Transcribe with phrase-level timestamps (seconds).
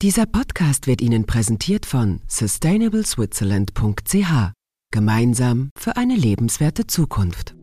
[0.00, 4.52] Dieser Podcast wird Ihnen präsentiert von sustainableswitzerland.ch.
[4.92, 7.56] Gemeinsam für eine lebenswerte Zukunft.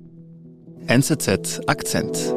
[0.85, 2.35] NZZ Akzent.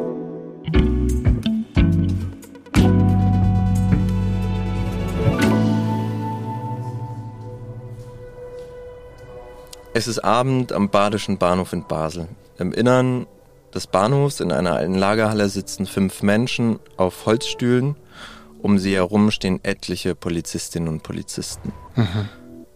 [9.93, 12.29] Es ist Abend am Badischen Bahnhof in Basel.
[12.57, 13.27] Im Innern
[13.73, 17.97] des Bahnhofs in einer alten Lagerhalle sitzen fünf Menschen auf Holzstühlen
[18.61, 21.71] um sie herum stehen etliche Polizistinnen und Polizisten.
[21.95, 22.29] Mhm.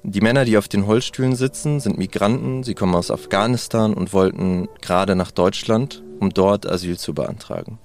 [0.05, 2.63] Die Männer, die auf den Holzstühlen sitzen, sind Migranten.
[2.63, 7.79] Sie kommen aus Afghanistan und wollten gerade nach Deutschland, um dort Asyl zu beantragen.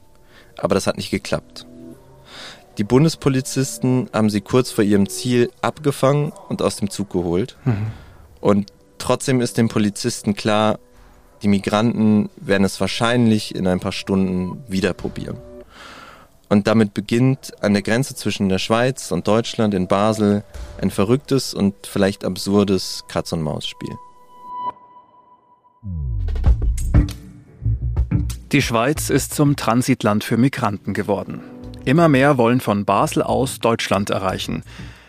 [0.57, 1.65] Aber das hat nicht geklappt.
[2.77, 7.57] Die Bundespolizisten haben sie kurz vor ihrem Ziel abgefangen und aus dem Zug geholt.
[7.65, 7.87] Mhm.
[8.41, 10.79] Und trotzdem ist den Polizisten klar,
[11.43, 15.39] die Migranten werden es wahrscheinlich in ein paar Stunden wieder probieren.
[16.49, 20.45] Und damit beginnt an der Grenze zwischen der Schweiz und Deutschland in Basel
[20.81, 23.95] ein verrücktes und vielleicht absurdes Katz-und-Maus-Spiel.
[28.53, 31.43] Die Schweiz ist zum Transitland für Migranten geworden.
[31.85, 34.63] Immer mehr wollen von Basel aus Deutschland erreichen.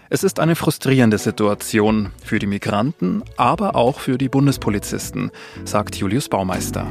[0.09, 5.31] Es ist eine frustrierende Situation für die Migranten, aber auch für die Bundespolizisten,
[5.63, 6.87] sagt Julius Baumeister.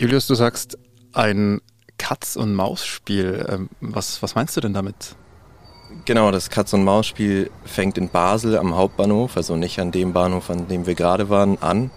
[0.00, 0.78] Julius, du sagst
[1.12, 1.60] ein
[1.98, 3.46] Katz- und Maus-Spiel.
[3.50, 5.14] Ähm, was, was meinst du denn damit?
[6.06, 10.48] Genau, das Katz- und Maus-Spiel fängt in Basel am Hauptbahnhof, also nicht an dem Bahnhof,
[10.48, 11.90] an dem wir gerade waren, an.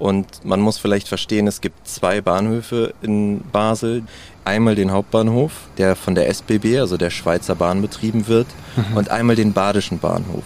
[0.00, 4.02] Und man muss vielleicht verstehen, es gibt zwei Bahnhöfe in Basel.
[4.44, 8.96] Einmal den Hauptbahnhof, der von der SBB, also der Schweizer Bahn, betrieben wird, mhm.
[8.96, 10.42] und einmal den Badischen Bahnhof.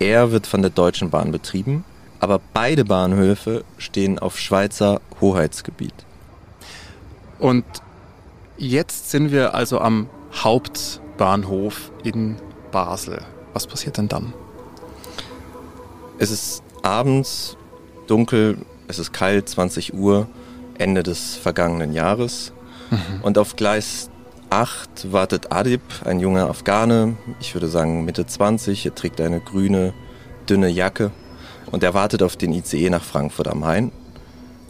[0.00, 1.86] Er wird von der Deutschen Bahn betrieben,
[2.20, 6.05] aber beide Bahnhöfe stehen auf Schweizer Hoheitsgebiet.
[7.38, 7.64] Und
[8.56, 12.36] jetzt sind wir also am Hauptbahnhof in
[12.72, 13.22] Basel.
[13.52, 14.32] Was passiert denn dann?
[16.18, 17.56] Es ist abends
[18.06, 18.58] dunkel,
[18.88, 20.28] es ist kalt, 20 Uhr,
[20.78, 22.52] Ende des vergangenen Jahres.
[22.90, 23.22] Mhm.
[23.22, 24.10] Und auf Gleis
[24.50, 29.92] 8 wartet Adib, ein junger Afghane, ich würde sagen Mitte 20, er trägt eine grüne,
[30.48, 31.10] dünne Jacke
[31.70, 33.90] und er wartet auf den ICE nach Frankfurt am Main.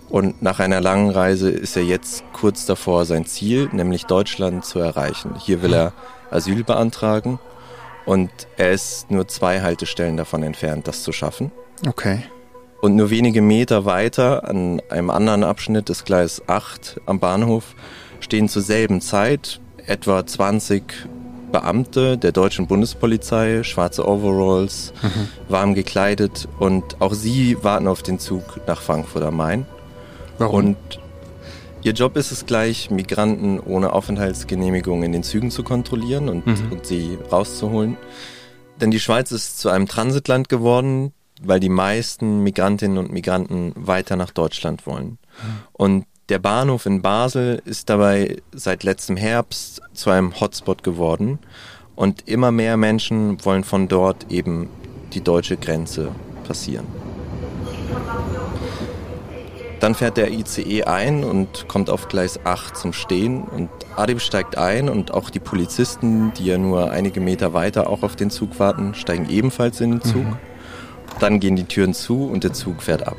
[0.09, 4.79] Und nach einer langen Reise ist er jetzt kurz davor, sein Ziel, nämlich Deutschland, zu
[4.79, 5.35] erreichen.
[5.39, 5.93] Hier will er
[6.31, 7.39] Asyl beantragen
[8.05, 11.51] und er ist nur zwei Haltestellen davon entfernt, das zu schaffen.
[11.87, 12.23] Okay.
[12.81, 17.75] Und nur wenige Meter weiter, an einem anderen Abschnitt des Gleis 8 am Bahnhof,
[18.21, 21.09] stehen zur selben Zeit etwa 20
[21.51, 25.29] Beamte der deutschen Bundespolizei, schwarze Overalls, mhm.
[25.49, 29.67] warm gekleidet und auch sie warten auf den Zug nach Frankfurt am Main.
[30.39, 30.55] Warum?
[30.55, 30.77] Und
[31.83, 36.73] ihr Job ist es gleich, Migranten ohne Aufenthaltsgenehmigung in den Zügen zu kontrollieren und, mhm.
[36.73, 37.97] und sie rauszuholen.
[38.81, 44.17] Denn die Schweiz ist zu einem Transitland geworden, weil die meisten Migrantinnen und Migranten weiter
[44.17, 45.11] nach Deutschland wollen.
[45.11, 45.19] Mhm.
[45.73, 51.39] Und der Bahnhof in Basel ist dabei seit letztem Herbst zu einem Hotspot geworden
[51.95, 54.69] und immer mehr Menschen wollen von dort eben
[55.13, 56.11] die deutsche Grenze
[56.45, 56.87] passieren.
[59.81, 64.57] Dann fährt der ICE ein und kommt auf Gleis 8 zum Stehen und Adib steigt
[64.57, 68.59] ein und auch die Polizisten, die ja nur einige Meter weiter auch auf den Zug
[68.59, 70.25] warten, steigen ebenfalls in den Zug.
[70.25, 70.37] Mhm.
[71.21, 73.17] Dann gehen die Türen zu und der Zug fährt ab.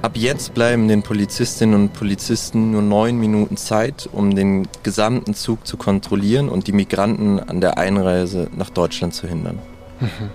[0.00, 5.66] Ab jetzt bleiben den Polizistinnen und Polizisten nur neun Minuten Zeit, um den gesamten Zug
[5.66, 9.58] zu kontrollieren und die Migranten an der Einreise nach Deutschland zu hindern.
[10.00, 10.30] Mhm.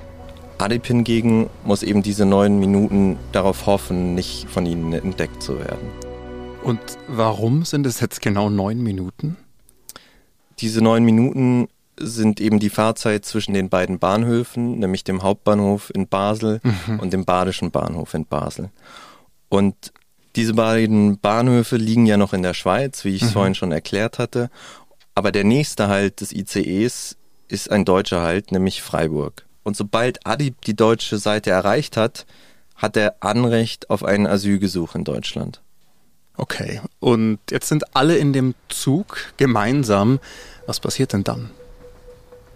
[0.63, 5.89] Adip hingegen muss eben diese neun Minuten darauf hoffen, nicht von ihnen entdeckt zu werden.
[6.63, 9.35] Und warum sind es jetzt genau neun Minuten?
[10.59, 11.67] Diese neun Minuten
[11.99, 16.99] sind eben die Fahrzeit zwischen den beiden Bahnhöfen, nämlich dem Hauptbahnhof in Basel mhm.
[16.99, 18.69] und dem Badischen Bahnhof in Basel.
[19.49, 19.91] Und
[20.37, 23.33] diese beiden Bahnhöfe liegen ja noch in der Schweiz, wie ich es mhm.
[23.33, 24.49] vorhin schon erklärt hatte.
[25.13, 27.17] Aber der nächste Halt des ICEs
[27.49, 29.45] ist ein deutscher Halt, nämlich Freiburg.
[29.63, 32.25] Und sobald Adib die deutsche Seite erreicht hat,
[32.75, 35.61] hat er Anrecht auf ein Asylgesuch in Deutschland.
[36.35, 40.19] Okay, und jetzt sind alle in dem Zug gemeinsam.
[40.65, 41.51] Was passiert denn dann?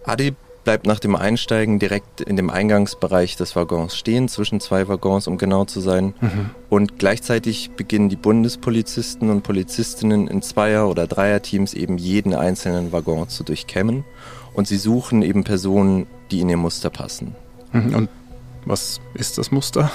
[0.04, 5.26] Adib bleibt nach dem Einsteigen direkt in dem Eingangsbereich des Waggons stehen, zwischen zwei Waggons,
[5.26, 6.12] um genau zu sein.
[6.20, 6.50] Mhm.
[6.68, 13.28] Und gleichzeitig beginnen die Bundespolizisten und Polizistinnen in Zweier- oder Dreierteams eben jeden einzelnen Waggon
[13.30, 14.04] zu durchkämmen.
[14.52, 17.34] Und sie suchen eben Personen, die in ihr Muster passen.
[17.72, 17.94] Mhm.
[17.94, 18.08] Und
[18.64, 19.90] was ist das Muster?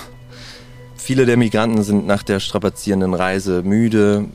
[0.96, 4.26] Viele der Migranten sind nach der strapazierenden Reise müde.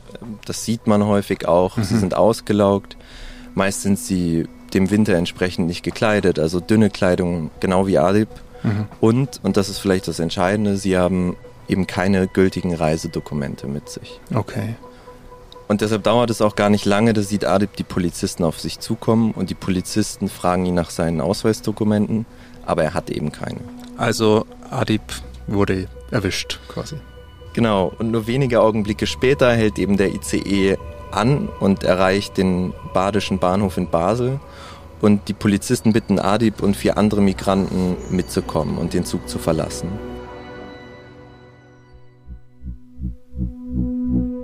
[0.45, 1.77] Das sieht man häufig auch.
[1.77, 1.83] Mhm.
[1.83, 2.97] Sie sind ausgelaugt.
[3.55, 8.29] Meist sind sie dem Winter entsprechend nicht gekleidet, also dünne Kleidung, genau wie Adib.
[8.63, 8.85] Mhm.
[8.99, 11.35] Und, und das ist vielleicht das Entscheidende, sie haben
[11.67, 14.19] eben keine gültigen Reisedokumente mit sich.
[14.33, 14.75] Okay.
[15.69, 18.79] Und deshalb dauert es auch gar nicht lange, da sieht Adib die Polizisten auf sich
[18.79, 22.25] zukommen und die Polizisten fragen ihn nach seinen Ausweisdokumenten,
[22.65, 23.59] aber er hat eben keine.
[23.95, 25.03] Also Adib
[25.45, 26.95] wurde erwischt quasi.
[27.53, 30.75] Genau, und nur wenige Augenblicke später hält eben der ICE
[31.11, 34.39] an und erreicht den badischen Bahnhof in Basel.
[35.01, 39.87] Und die Polizisten bitten Adib und vier andere Migranten mitzukommen und den Zug zu verlassen.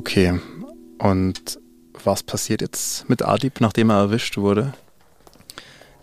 [0.00, 0.40] Okay,
[0.98, 1.60] und
[2.02, 4.72] was passiert jetzt mit Adib, nachdem er erwischt wurde?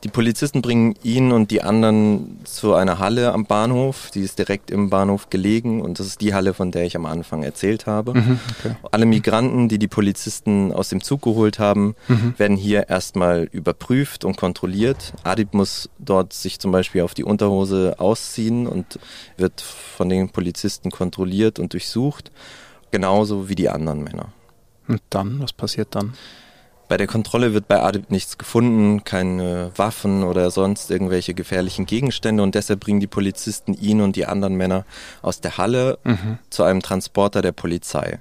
[0.04, 4.12] Die Polizisten bringen ihn und die anderen zu einer Halle am Bahnhof.
[4.14, 7.08] Die ist direkt im Bahnhof gelegen und das ist die Halle, von der ich am
[7.08, 8.14] Anfang erzählt habe.
[8.14, 8.76] Mhm, okay.
[8.92, 12.36] Alle Migranten, die die Polizisten aus dem Zug geholt haben, mhm.
[12.38, 15.14] werden hier erstmal überprüft und kontrolliert.
[15.24, 19.00] Adib muss dort sich zum Beispiel auf die Unterhose ausziehen und
[19.38, 22.32] wird von den Polizisten kontrolliert und durchsucht.
[22.92, 24.30] Genauso wie die anderen Männer.
[24.88, 26.14] Und dann, was passiert dann?
[26.88, 32.42] Bei der Kontrolle wird bei Adib nichts gefunden, keine Waffen oder sonst irgendwelche gefährlichen Gegenstände
[32.42, 34.86] und deshalb bringen die Polizisten ihn und die anderen Männer
[35.22, 36.40] aus der Halle mhm.
[36.50, 38.20] zu einem Transporter der Polizei.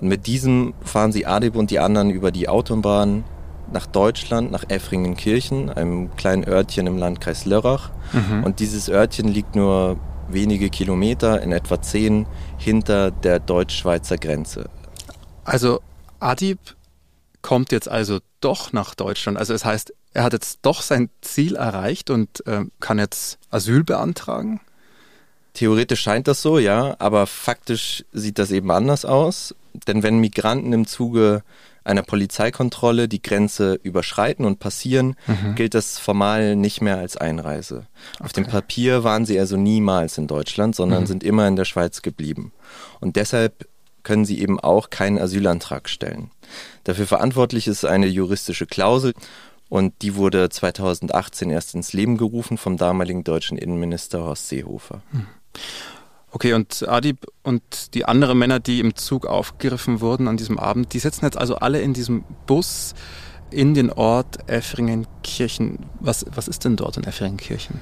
[0.00, 3.24] Und mit diesem fahren sie Adib und die anderen über die Autobahn
[3.72, 7.90] nach Deutschland, nach Effringenkirchen, einem kleinen Örtchen im Landkreis Lörrach.
[8.12, 8.44] Mhm.
[8.44, 12.26] Und dieses Örtchen liegt nur wenige Kilometer, in etwa zehn,
[12.58, 14.68] hinter der deutsch-schweizer Grenze.
[15.44, 15.80] Also
[16.20, 16.58] Adib
[17.42, 19.38] kommt jetzt also doch nach Deutschland.
[19.38, 23.38] Also es das heißt, er hat jetzt doch sein Ziel erreicht und äh, kann jetzt
[23.50, 24.60] Asyl beantragen?
[25.52, 29.54] Theoretisch scheint das so, ja, aber faktisch sieht das eben anders aus.
[29.86, 31.42] Denn wenn Migranten im Zuge
[31.86, 35.54] einer Polizeikontrolle die Grenze überschreiten und passieren, mhm.
[35.54, 37.86] gilt das formal nicht mehr als Einreise.
[38.20, 38.42] Auf okay.
[38.42, 41.06] dem Papier waren sie also niemals in Deutschland, sondern mhm.
[41.06, 42.52] sind immer in der Schweiz geblieben.
[43.00, 43.68] Und deshalb
[44.02, 46.30] können sie eben auch keinen Asylantrag stellen.
[46.84, 49.14] Dafür verantwortlich ist eine juristische Klausel
[49.68, 55.02] und die wurde 2018 erst ins Leben gerufen vom damaligen deutschen Innenminister Horst Seehofer.
[55.10, 55.26] Hm.
[56.36, 60.92] Okay, und Adib und die anderen Männer, die im Zug aufgegriffen wurden an diesem Abend,
[60.92, 62.92] die sitzen jetzt also alle in diesem Bus
[63.50, 65.86] in den Ort Effringenkirchen.
[65.98, 67.80] Was, was ist denn dort in Effringenkirchen?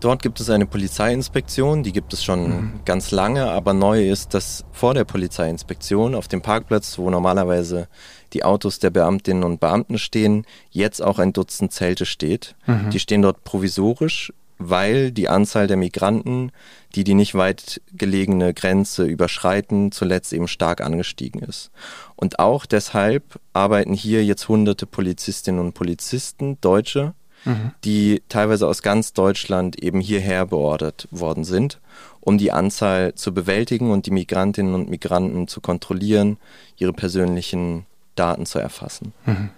[0.00, 2.80] Dort gibt es eine Polizeiinspektion, die gibt es schon mhm.
[2.84, 7.86] ganz lange, aber neu ist, dass vor der Polizeiinspektion auf dem Parkplatz, wo normalerweise
[8.32, 12.56] die Autos der Beamtinnen und Beamten stehen, jetzt auch ein Dutzend Zelte steht.
[12.66, 12.90] Mhm.
[12.90, 14.32] Die stehen dort provisorisch,
[14.70, 16.52] weil die Anzahl der Migranten,
[16.94, 21.70] die die nicht weit gelegene Grenze überschreiten, zuletzt eben stark angestiegen ist.
[22.16, 27.14] Und auch deshalb arbeiten hier jetzt hunderte Polizistinnen und Polizisten, Deutsche,
[27.44, 27.72] mhm.
[27.84, 31.80] die teilweise aus ganz Deutschland eben hierher beordert worden sind,
[32.20, 36.38] um die Anzahl zu bewältigen und die Migrantinnen und Migranten zu kontrollieren,
[36.76, 39.12] ihre persönlichen Daten zu erfassen.
[39.26, 39.50] Mhm.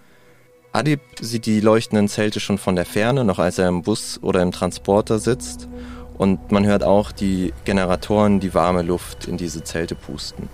[0.75, 4.43] Adib sieht die leuchtenden Zelte schon von der Ferne, noch als er im Bus oder
[4.43, 5.69] im Transporter sitzt.
[6.19, 10.49] Und man hört auch die Generatoren die warme Luft in diese Zelte pusten.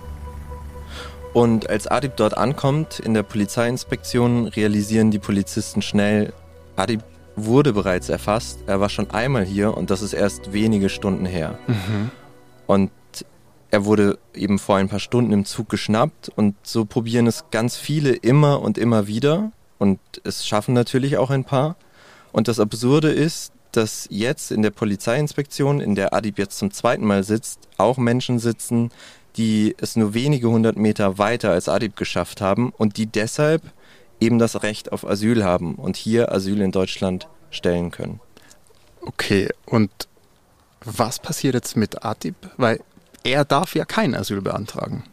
[1.32, 6.34] Und als Adib dort ankommt in der Polizeiinspektion, realisieren die Polizisten schnell,
[6.76, 7.02] Adib
[7.34, 8.58] wurde bereits erfasst.
[8.66, 11.58] Er war schon einmal hier und das ist erst wenige Stunden her.
[11.66, 12.10] Mhm.
[12.66, 12.90] Und
[13.70, 17.78] er wurde eben vor ein paar Stunden im Zug geschnappt und so probieren es ganz
[17.78, 21.74] viele immer und immer wieder und es schaffen natürlich auch ein paar.
[22.32, 27.04] Und das Absurde ist, dass jetzt in der Polizeiinspektion, in der Adib jetzt zum zweiten
[27.04, 28.90] Mal sitzt, auch Menschen sitzen,
[29.36, 33.62] die es nur wenige hundert Meter weiter als Adib geschafft haben und die deshalb
[34.20, 38.20] eben das Recht auf Asyl haben und hier Asyl in Deutschland stellen können.
[39.00, 39.90] Okay, und
[40.84, 42.36] was passiert jetzt mit Adib?
[42.58, 42.80] Weil
[43.22, 45.04] er darf ja kein Asyl beantragen.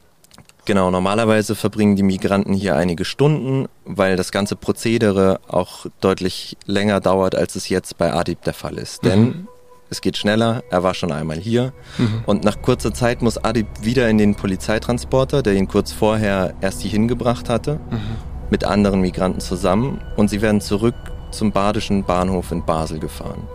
[0.68, 7.00] Genau, normalerweise verbringen die Migranten hier einige Stunden, weil das ganze Prozedere auch deutlich länger
[7.00, 9.02] dauert, als es jetzt bei Adib der Fall ist.
[9.04, 9.08] Mhm.
[9.08, 9.48] Denn
[9.90, 12.24] es geht schneller, er war schon einmal hier mhm.
[12.26, 16.82] und nach kurzer Zeit muss Adib wieder in den Polizeitransporter, der ihn kurz vorher erst
[16.82, 18.02] hier hingebracht hatte, mhm.
[18.50, 20.96] mit anderen Migranten zusammen und sie werden zurück
[21.32, 23.48] zum badischen Bahnhof in Basel gefahren.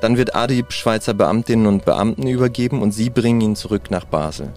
[0.00, 4.52] Dann wird Adib Schweizer Beamtinnen und Beamten übergeben und sie bringen ihn zurück nach Basel.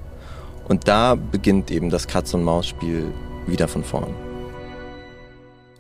[0.67, 3.11] Und da beginnt eben das Katz-und-Maus-Spiel
[3.47, 4.13] wieder von vorn.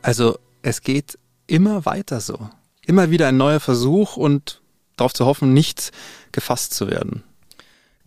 [0.01, 2.49] Also es geht immer weiter so.
[2.85, 4.61] Immer wieder ein neuer Versuch und
[4.97, 5.91] darauf zu hoffen, nicht
[6.31, 7.23] gefasst zu werden.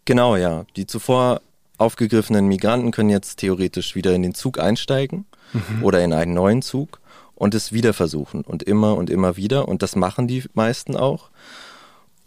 [0.04, 0.64] Genau, ja.
[0.76, 1.40] Die zuvor
[1.78, 5.82] aufgegriffenen Migranten können jetzt theoretisch wieder in den Zug einsteigen mhm.
[5.82, 7.00] oder in einen neuen Zug
[7.34, 9.68] und es wieder versuchen und immer und immer wieder.
[9.68, 11.30] Und das machen die meisten auch.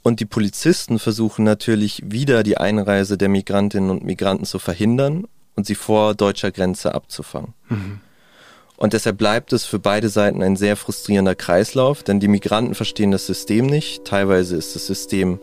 [0.09, 5.67] Und die Polizisten versuchen natürlich wieder die Einreise der Migrantinnen und Migranten zu verhindern und
[5.67, 7.53] sie vor deutscher Grenze abzufangen.
[7.67, 7.99] Mhm.
[8.75, 13.11] Und deshalb bleibt es für beide Seiten ein sehr frustrierender Kreislauf, denn die Migranten verstehen
[13.11, 14.03] das System nicht.
[14.03, 15.37] Teilweise ist das System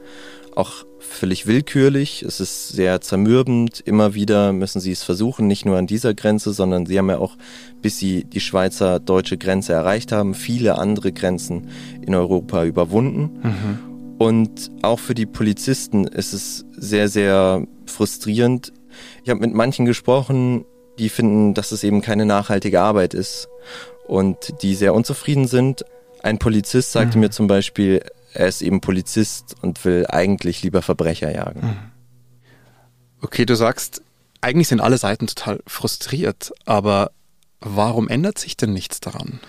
[0.56, 2.24] auch völlig willkürlich.
[2.24, 3.78] Es ist sehr zermürbend.
[3.78, 7.18] Immer wieder müssen sie es versuchen, nicht nur an dieser Grenze, sondern sie haben ja
[7.18, 7.36] auch,
[7.82, 11.68] bis sie die Schweizer-deutsche Grenze erreicht haben, viele andere Grenzen
[12.04, 13.38] in Europa überwunden.
[13.44, 13.95] Mhm.
[14.18, 18.72] Und auch für die Polizisten ist es sehr, sehr frustrierend.
[19.24, 20.64] Ich habe mit manchen gesprochen,
[20.98, 23.48] die finden, dass es eben keine nachhaltige Arbeit ist
[24.06, 25.84] und die sehr unzufrieden sind.
[26.22, 27.24] Ein Polizist sagte mhm.
[27.24, 31.60] mir zum Beispiel, er ist eben Polizist und will eigentlich lieber Verbrecher jagen.
[31.60, 31.76] Mhm.
[33.20, 34.02] Okay, du sagst,
[34.40, 37.10] eigentlich sind alle Seiten total frustriert, aber
[37.60, 39.40] warum ändert sich denn nichts daran?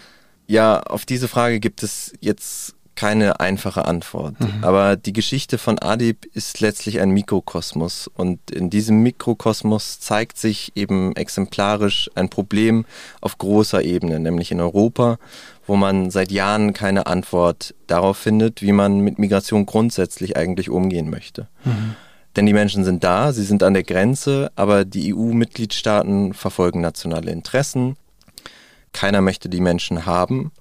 [0.48, 4.38] Ja, auf diese Frage gibt es jetzt keine einfache Antwort.
[4.40, 4.64] Mhm.
[4.64, 8.10] Aber die Geschichte von Adib ist letztlich ein Mikrokosmos.
[8.14, 12.86] Und in diesem Mikrokosmos zeigt sich eben exemplarisch ein Problem
[13.22, 15.20] auf großer Ebene, nämlich in Europa,
[15.66, 21.10] wo man seit Jahren keine Antwort darauf findet, wie man mit Migration grundsätzlich eigentlich umgehen
[21.10, 21.48] möchte.
[21.64, 21.96] Mhm.
[22.36, 27.32] Denn die Menschen sind da, sie sind an der Grenze, aber die EU-Mitgliedstaaten verfolgen nationale
[27.32, 27.96] Interessen.
[28.92, 30.52] Keiner möchte die Menschen haben.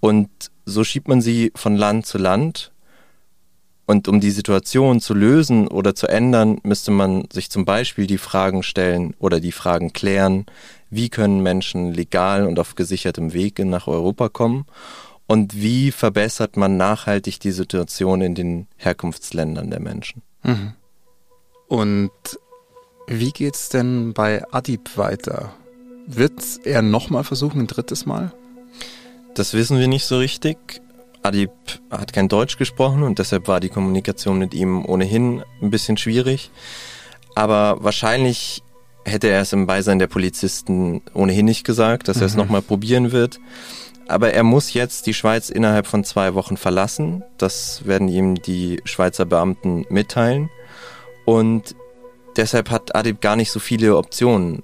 [0.00, 0.28] Und
[0.64, 2.72] so schiebt man sie von Land zu Land.
[3.86, 8.16] Und um die Situation zu lösen oder zu ändern, müsste man sich zum Beispiel die
[8.16, 10.46] Fragen stellen oder die Fragen klären,
[10.88, 14.64] wie können Menschen legal und auf gesichertem Wege nach Europa kommen
[15.26, 20.22] und wie verbessert man nachhaltig die Situation in den Herkunftsländern der Menschen.
[20.42, 20.72] Mhm.
[21.68, 22.10] Und
[23.06, 25.54] wie geht's denn bei Adib weiter?
[26.06, 28.32] Wird er nochmal versuchen, ein drittes Mal?
[29.34, 30.56] Das wissen wir nicht so richtig.
[31.22, 31.50] Adib
[31.90, 36.50] hat kein Deutsch gesprochen und deshalb war die Kommunikation mit ihm ohnehin ein bisschen schwierig.
[37.34, 38.62] Aber wahrscheinlich
[39.04, 42.22] hätte er es im Beisein der Polizisten ohnehin nicht gesagt, dass mhm.
[42.22, 42.38] er es mhm.
[42.38, 43.40] nochmal probieren wird.
[44.06, 47.24] Aber er muss jetzt die Schweiz innerhalb von zwei Wochen verlassen.
[47.38, 50.50] Das werden ihm die Schweizer Beamten mitteilen.
[51.24, 51.74] Und
[52.36, 54.62] deshalb hat Adib gar nicht so viele Optionen.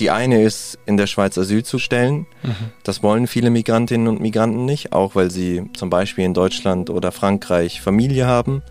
[0.00, 2.26] Die eine ist, in der Schweiz Asyl zu stellen.
[2.42, 2.54] Mhm.
[2.82, 7.12] Das wollen viele Migrantinnen und Migranten nicht, auch weil sie zum Beispiel in Deutschland oder
[7.12, 8.62] Frankreich Familie haben.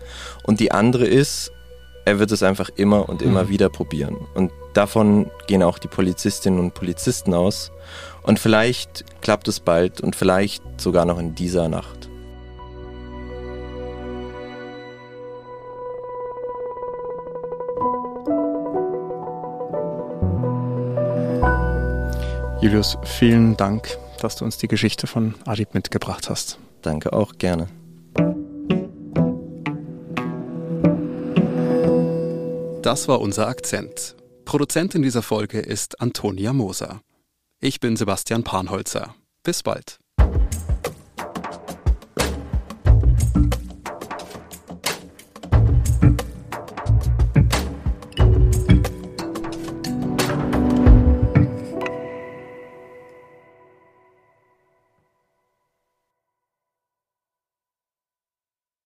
[0.42, 1.52] Und die andere ist,
[2.04, 3.48] er wird es einfach immer und immer mhm.
[3.48, 4.16] wieder probieren.
[4.34, 7.72] Und davon gehen auch die Polizistinnen und Polizisten aus.
[8.22, 11.95] Und vielleicht klappt es bald und vielleicht sogar noch in dieser Nacht.
[22.66, 26.58] Julius, vielen Dank, dass du uns die Geschichte von Adib mitgebracht hast.
[26.82, 27.68] Danke auch gerne.
[32.82, 34.16] Das war unser Akzent.
[34.44, 37.02] Produzentin dieser Folge ist Antonia Moser.
[37.60, 39.14] Ich bin Sebastian Panholzer.
[39.44, 40.00] Bis bald.